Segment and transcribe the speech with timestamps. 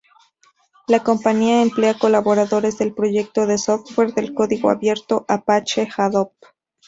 [0.87, 6.33] La compañía emplea colaboradores del proyecto de software de código abierto Apache Hadoop.